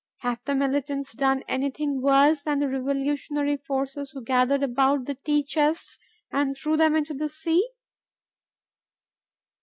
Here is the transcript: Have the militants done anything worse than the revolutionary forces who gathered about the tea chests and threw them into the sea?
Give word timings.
Have 0.21 0.39
the 0.45 0.55
militants 0.55 1.13
done 1.13 1.43
anything 1.47 2.01
worse 2.01 2.41
than 2.41 2.57
the 2.57 2.67
revolutionary 2.67 3.55
forces 3.57 4.09
who 4.09 4.23
gathered 4.23 4.63
about 4.63 5.05
the 5.05 5.13
tea 5.13 5.43
chests 5.43 5.99
and 6.31 6.57
threw 6.57 6.75
them 6.75 6.95
into 6.95 7.13
the 7.13 7.29
sea? 7.29 7.69